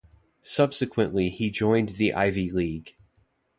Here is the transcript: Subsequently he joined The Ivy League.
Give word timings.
Subsequently 0.41 1.29
he 1.29 1.51
joined 1.51 1.89
The 1.89 2.11
Ivy 2.11 2.49
League. 2.51 2.95